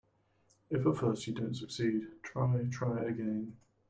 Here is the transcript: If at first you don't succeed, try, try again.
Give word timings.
If 0.71 0.87
at 0.87 0.97
first 0.97 1.27
you 1.27 1.33
don't 1.35 1.53
succeed, 1.53 2.07
try, 2.23 2.47
try 2.71 3.03
again. 3.05 3.57